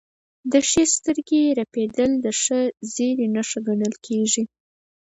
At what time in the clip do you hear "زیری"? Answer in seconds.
2.93-3.27